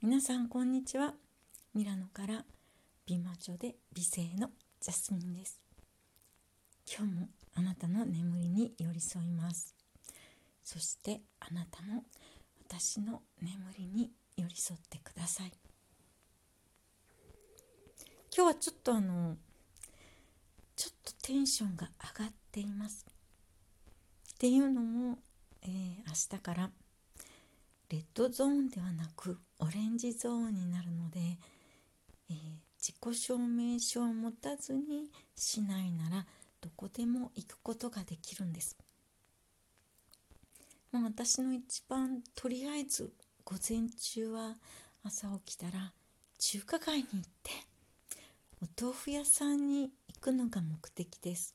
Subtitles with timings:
[0.00, 1.14] 皆さんこんにちは。
[1.74, 2.44] ミラノから
[3.04, 4.50] 美魔女で美声の
[4.80, 5.60] ジャスミンです。
[6.86, 9.74] 今日もあなたの眠りに寄り添います。
[10.62, 12.04] そしてあなたも
[12.68, 15.52] 私の眠りに寄り添ってください。
[18.32, 19.36] 今日はちょっとあの
[20.76, 23.04] ちょっとテンションが上がっています。
[24.32, 25.18] っていうのも、
[25.62, 25.70] えー、
[26.06, 26.70] 明日から
[27.90, 31.20] レッドゾーンではなくオレンジゾーンになるので、
[32.30, 32.36] えー、
[32.78, 36.26] 自己証明書を持たずにしないなら
[36.60, 38.76] どこでも行くことができるんです。
[40.92, 43.12] もう私の一番とりあえず
[43.44, 44.56] 午前中は
[45.02, 45.92] 朝起きたら
[46.38, 47.50] 中華街に行って
[48.60, 51.54] お豆腐屋さんに行くのが目的です。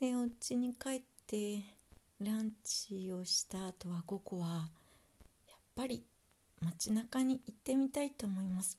[0.00, 1.79] でお家に帰って
[2.20, 4.68] ランチをした後は午後は
[5.48, 6.04] やっぱり
[6.60, 8.78] 街中に行ってみたいと思います。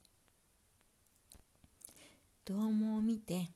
[2.45, 3.49] ドームを見て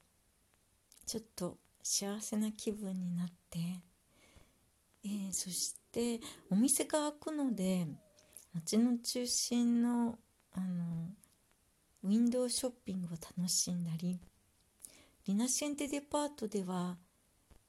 [1.05, 3.59] ちょっと幸せな気分になって、
[5.03, 7.85] えー、そしてお店が開くので
[8.55, 10.17] 街の中心の
[10.53, 11.09] あの
[12.03, 14.19] ウィンドウショッピングを楽しんだり
[15.27, 16.97] リナシェンテデパートでは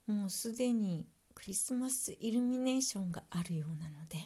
[0.06, 4.16] もうすでにクリスマスイルミネーションがあるようなので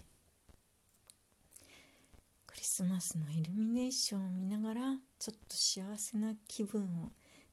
[2.47, 4.81] クリスマスのイルミネーションを見ながら
[5.19, 7.11] ちょっと幸せな気分を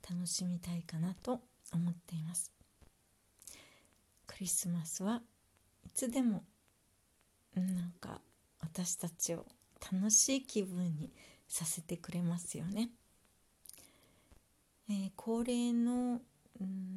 [0.10, 1.42] 楽しみたいかなと
[1.74, 2.54] 思っています。
[4.28, 5.24] クリスマスは
[5.86, 6.44] いつでも
[7.56, 8.22] なんか
[8.60, 9.46] 私たちを
[9.92, 11.12] 楽しい気分に
[11.48, 12.90] させてくれますよね、
[14.90, 16.22] えー、恒例の
[16.60, 16.97] うん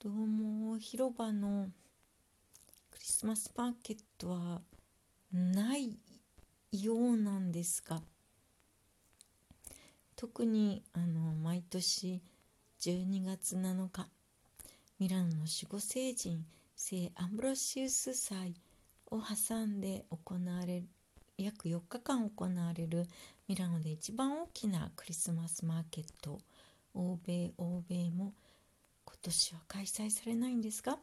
[0.00, 1.66] どうも広場の
[2.92, 4.60] クリスマスマーケットは
[5.32, 5.98] ない
[6.70, 8.00] ようなんですが
[10.14, 12.22] 特にあの毎年
[12.80, 14.06] 12月7日
[15.00, 16.44] ミラノの守護聖人
[16.76, 18.54] 聖アンブロシウス祭
[19.10, 20.86] を挟んで行われる
[21.38, 23.08] 約4日間行われる
[23.48, 26.38] ミラノで一番大きなクリスマスマーケット。
[26.94, 28.32] 欧米欧米も
[29.22, 30.98] 年は開催されないんですか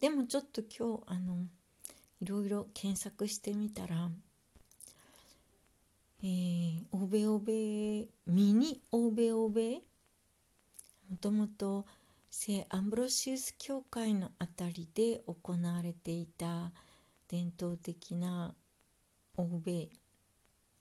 [0.00, 1.46] でもちょっと今日あの
[2.20, 4.10] いろいろ検索してみたら
[6.22, 9.82] えー、欧米欧米ミニ欧米欧米
[11.10, 11.84] もともと
[12.30, 16.72] 聖アンブロシウス教会のあたりで行われていた
[17.28, 18.54] 伝統的な
[19.36, 19.90] 欧米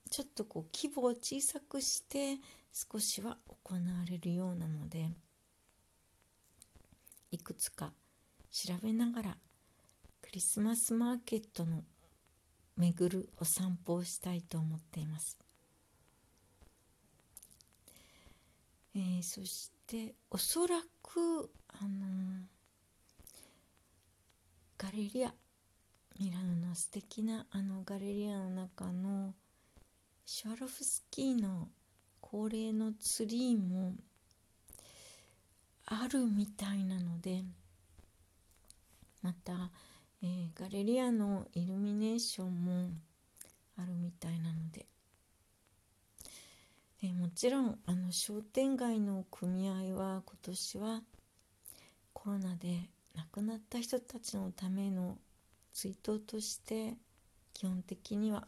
[0.10, 2.38] ちょっとこう規模を小さくして
[2.72, 5.10] 少しは行われるようなので
[7.34, 7.92] いくつか
[8.52, 9.38] 調べながら
[10.22, 11.84] クリスマスマーケットの
[12.78, 15.40] 巡るお散歩をしたいと思っています、
[18.96, 22.44] えー、そしておそらくあのー、
[24.78, 25.34] ガレリア
[26.20, 29.34] ミラノの素敵なあのガレリアの中の
[30.24, 31.70] シュワロフスキーの
[32.22, 33.96] 恒例のツリーも
[36.02, 37.44] あるみたいなので
[39.22, 39.72] また、
[40.22, 42.90] えー、ガレリアのイルミネーションも
[43.78, 44.86] あるみたいなので、
[47.02, 51.02] え、もちろんあの商店街の組合は今年は
[52.12, 55.18] コロナで亡くなった人たちのための
[55.74, 56.96] 追悼として
[57.54, 58.48] 基本的には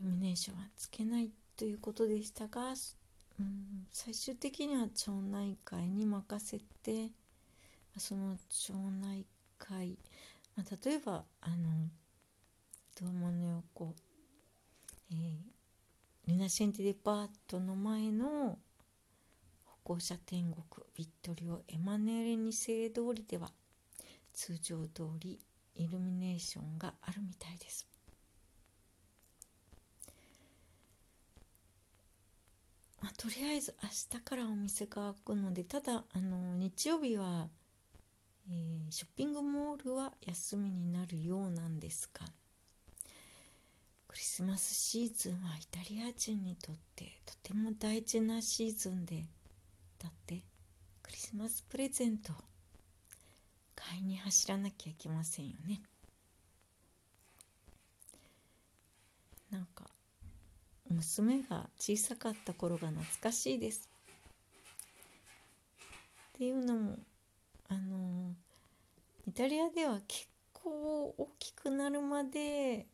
[0.00, 2.74] イルミネーションはつけないということでしたが、
[3.38, 7.10] うん、最終的には町内会に任せて
[7.98, 9.26] その町内
[9.58, 9.98] 会、
[10.56, 11.88] まあ、例えばあの
[12.98, 13.94] ドームの横、
[15.10, 15.36] えー、
[16.26, 18.58] リナシェンティデパートの前の
[19.84, 23.50] 歩行者天国ビットリオ・エマネーレ2世通りでは
[24.32, 25.38] 通常通り
[25.74, 27.86] イルミネーションがあるみたいです。
[33.02, 33.88] まあ、とりあえず明
[34.18, 37.48] 日からお店が開くのでただあの日曜日は、
[38.48, 42.26] えー、ショッピングモールは休みになるようなんですが
[44.08, 49.24] クリスマスシーズンはイタリア人にとってとても大事なシーズンで
[49.98, 50.42] だって
[51.02, 52.32] クリスマスプレゼント
[53.74, 55.82] 買いに走らなきゃいけませんよね。
[59.50, 59.84] なんか
[60.90, 63.88] 娘が小さかった頃が懐かしいです。
[66.34, 66.98] っていうのも
[67.68, 68.34] あの
[69.26, 72.86] イタリアでは結構大きくなるまで、え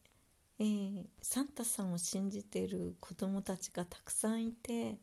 [0.60, 4.96] ー、サンタさんを信じてる子どもたちがたくさんいて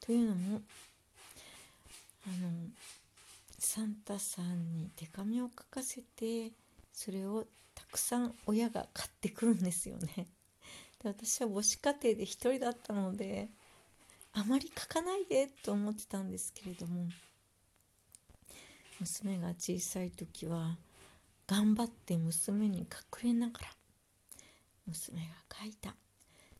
[0.00, 0.62] というのも
[2.26, 2.50] あの
[3.58, 6.52] サンタさんに手紙を書かせて
[6.92, 7.44] それを
[7.74, 10.26] たくさん親が買ってくるんですよね。
[11.02, 13.48] で私は母子家庭で一人だったので
[14.32, 17.06] あまり書かないでと思ってたんですけれども
[19.00, 20.78] 娘が小さい時は
[21.46, 22.86] 頑張って娘に隠
[23.24, 23.66] れながら
[24.86, 25.26] 娘が
[25.60, 25.94] 書いた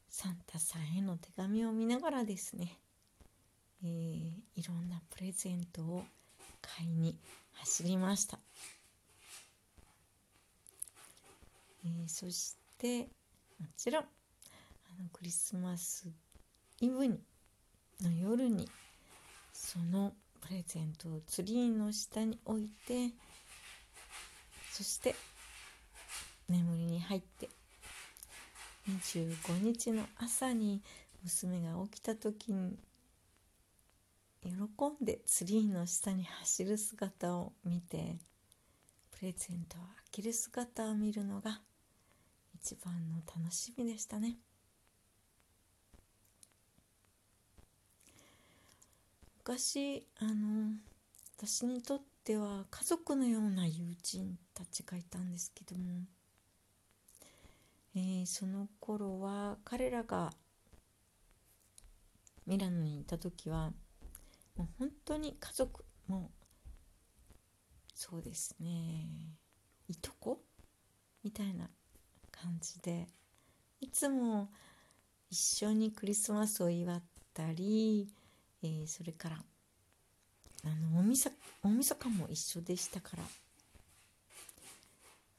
[0.09, 2.79] サンタさんへの手紙を見ながらですね、
[3.83, 6.05] えー、いろんなプレゼントを
[6.61, 7.17] 買いに
[7.55, 8.39] 走りました、
[11.85, 13.09] えー、そして
[13.59, 14.05] もちろん
[15.01, 16.11] のクリスマス
[16.81, 17.21] イブに
[18.01, 18.69] の夜に
[19.53, 23.11] そのプレゼントをツリーの下に置いて
[24.73, 25.15] そして
[26.49, 27.49] 眠りに入って
[28.89, 30.83] 25日の朝に
[31.23, 32.77] 娘が起きた時に
[34.43, 38.17] 喜んでツリーの下に走る姿を見て
[39.19, 41.61] プレゼントを開ける姿を見るのが
[42.55, 44.37] 一番の楽しみでしたね。
[49.45, 50.71] 昔あの
[51.37, 56.03] 私にとっては家族のような友人たちがいたんですけども、
[57.97, 60.31] えー、その頃は彼らが
[62.47, 63.73] ミラノにいた時は
[64.57, 66.31] もう本当に家族も
[67.95, 69.09] そうですね
[69.89, 70.39] いとこ？
[71.25, 71.69] みたいな
[72.31, 73.09] 感じで
[73.81, 74.51] いつも
[75.31, 77.03] 一緒にクリスマスを祝っ
[77.35, 78.09] たり
[78.63, 79.37] えー、それから
[80.65, 81.31] あのおみそ
[81.63, 83.23] 大晦日も一緒でしたから。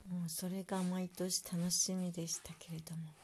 [0.10, 3.24] もうそれが毎年楽しみでしたけれども。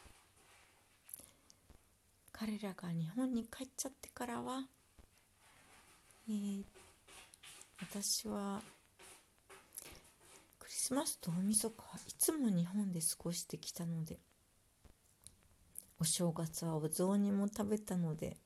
[2.39, 4.63] 彼らが日本に帰っちゃってからは、
[6.29, 6.63] えー、
[7.81, 8.61] 私は
[10.57, 14.19] クリスマスと大晦日はいつも日本で過ごしてきたので
[15.99, 18.37] お正月はお雑煮も食べたので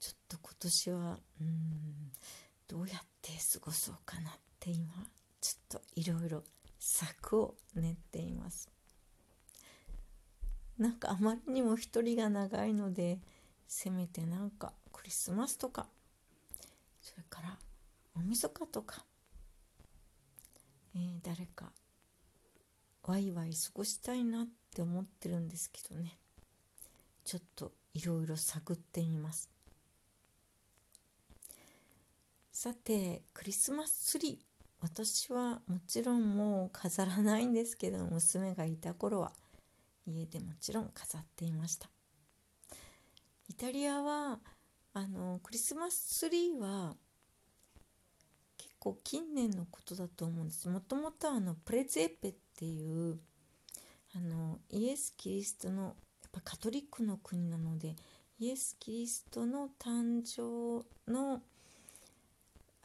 [0.00, 2.12] ちょっと今年はうん
[2.68, 4.92] どうやって過ごそうかなって今
[5.40, 6.44] ちょっといろいろ
[6.78, 8.70] 策を練っています。
[10.78, 13.18] なんかあまりにも一人が長いので
[13.66, 15.88] せめてなんかクリスマスとか
[17.00, 17.58] それから
[18.14, 19.04] 大晦日とか、
[20.94, 21.72] えー、誰か
[23.02, 26.18] ワイワイ過ごしたいなって思ってるんですけどね。
[27.24, 29.50] ちょっといろいろ探ってみます。
[32.60, 34.36] さてクリスマスツリー。
[34.80, 39.30] 私はもちろんもう飾らないんですけど娘がいた頃は。
[40.04, 41.88] 家でもちろん飾っていました。
[43.48, 44.40] イタリアは
[44.92, 46.96] あのクリスマスツリーは
[48.56, 50.68] 結構近年のことだと思うんです。
[50.68, 53.20] もともとあのプレゼーペっていう
[54.16, 55.94] あのイエス・キリストのやっ
[56.32, 57.94] ぱカトリックの国なので
[58.40, 61.40] イエス・キリストの誕生の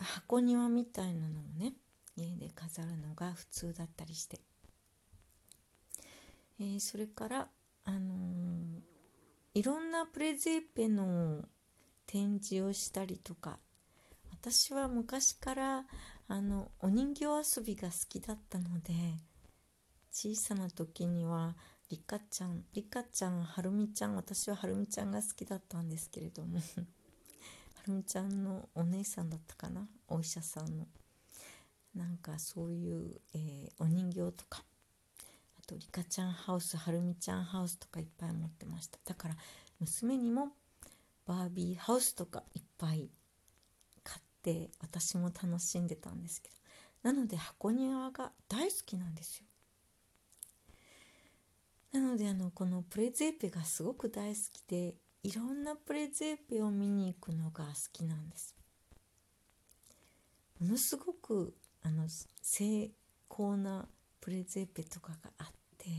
[0.03, 1.73] 箱庭みたいなのをね
[2.15, 4.39] 家で飾るのが普通だったりして、
[6.59, 7.47] えー、それから
[7.85, 8.79] あのー、
[9.55, 11.43] いろんなプレゼーペの
[12.05, 13.57] 展示をしたりとか
[14.31, 15.85] 私は昔から
[16.27, 18.93] あのお人形遊びが好きだったので
[20.11, 21.55] 小さな時には
[21.89, 26.59] リカちゃんリカちゃんはるみちゃん私ははるみちゃんが好きだったんですけれども。
[27.87, 30.87] るみちゃんのお姉さんだったかなお医者さんの。
[31.95, 34.63] なんかそういう、えー、お人形とか。
[35.57, 38.99] あとリカちゃんハウスはるみちゃんハウスとかいっぱい持ってました。
[39.05, 39.35] だから
[39.79, 40.49] 娘にも
[41.25, 43.09] バービーハウスとかいっぱい
[44.03, 46.55] 買って私も楽しんでたんですけど。
[47.03, 49.45] なので箱庭が大好きなんですよ。
[51.91, 58.55] なのであのこのプレゼーペがすごく大好きでいろんなプレゼーペを見に行くのが好きなんです
[60.59, 62.07] ものすごくあの
[62.41, 62.91] 精
[63.29, 63.87] 巧な
[64.21, 65.89] プレゼーペとかがあって、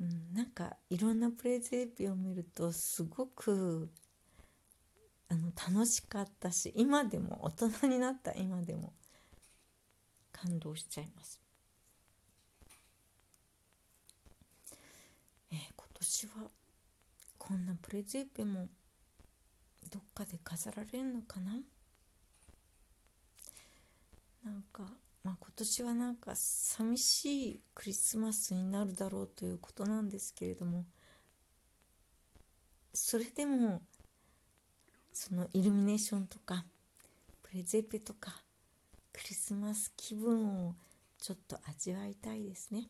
[0.00, 3.88] うん、なんかいろんなプレゼーペを見るとすごく
[5.28, 8.92] あの楽しかったし今でも大人になった今でも
[10.32, 11.40] 感動しちゃいます。
[15.50, 16.32] えー、今年は
[17.46, 18.68] こんなプレゼーペも
[19.90, 21.52] どっかで飾られるのかな？
[24.42, 24.84] なんか
[25.22, 30.84] まあ、今年はなんか寂しいクリスマスになるだろうということなんですけれども
[32.92, 33.82] それでも
[35.12, 36.64] そのイルミネーションとか
[37.42, 38.42] プレゼペとか
[39.12, 40.74] クリスマス気分を
[41.18, 42.88] ちょっと味わいたいですね。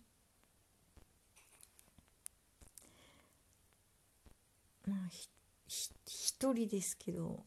[4.87, 5.11] まあ
[5.67, 7.45] 一人ですけど、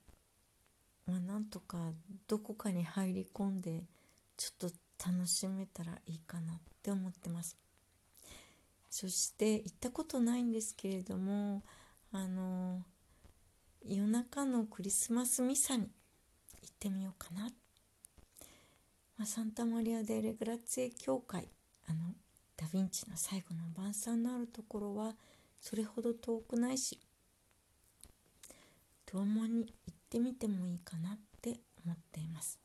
[1.06, 1.91] まあ、なんとか
[2.27, 3.84] どこかに入り込んで
[4.36, 4.75] ちょっと
[5.10, 7.58] 楽しめたらいいかなって思ってます。
[8.89, 11.62] そして行ったことないんですけれども
[12.12, 12.84] あの
[13.86, 17.44] 夜中のクリスマスミサに行ってみようかな、
[19.17, 21.50] まあ、サンタマリア・デ・レグラッツェ教会
[21.88, 22.13] あの
[22.56, 25.13] ダ・ヴィンチの最後の晩餐のあるところは
[25.60, 27.00] それほど遠くないし
[29.08, 32.60] 共に行ってみてもいいかなって思っています。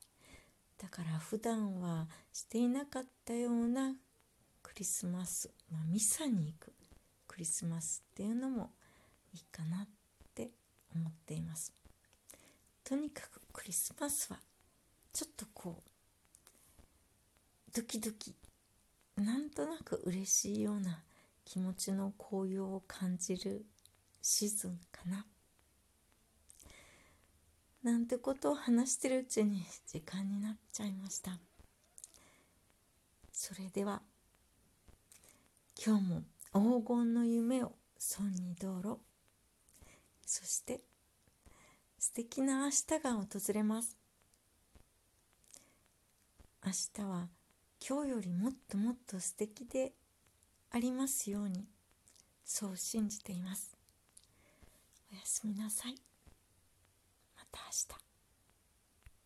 [0.76, 3.94] だから普段はしていなかったような
[4.62, 6.72] クリスマス、まあ、ミサに行く
[7.28, 8.72] クリスマスっていうのも
[9.32, 9.88] いいかなっ
[10.34, 10.50] て
[10.94, 11.72] 思っています。
[12.82, 14.40] とにかくクリスマスは
[15.12, 15.90] ちょっとこう
[17.74, 18.34] ドキドキ
[19.16, 20.98] なんとなく嬉しいような
[21.44, 23.64] 気持ちの高揚を感じる
[24.20, 25.24] シーズンかな。
[27.82, 31.38] なんてことを話してるうちに時間になっちゃいました。
[33.32, 34.02] それでは
[35.84, 36.22] 今日も
[36.52, 38.98] 黄金の夢を損に道路
[40.24, 40.80] そして
[41.98, 43.96] 素敵な明日が訪れます。
[46.64, 47.28] 明日は
[47.84, 49.92] 今日よりもっともっと素敵で
[50.70, 51.66] ありますように
[52.44, 53.76] そう信じています。
[55.12, 56.11] おやすみなさい。
[57.52, 58.11] た明日。